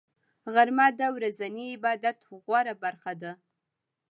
غرمه 0.53 0.87
د 0.99 1.01
ورځني 1.15 1.65
عبادت 1.75 2.17
غوره 2.43 2.73
برخه 2.83 3.13
ده 3.21 3.31